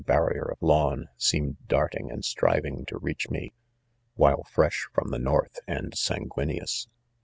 baffeer 0.03 0.51
of 0.51 0.57
lawn 0.63 1.09
seemed 1.15 1.57
dart 1.67 1.93
ing 1.95 2.09
and 2.09 2.25
striving 2.25 2.83
to 2.87 2.97
reach 2.97 3.29
me, 3.29 3.53
while 4.15 4.41
fresh 4.45 4.87
from 4.95 5.11
the 5.11 5.19
North 5.19 5.59
and 5.67 5.95
sanguineous. 5.95 6.87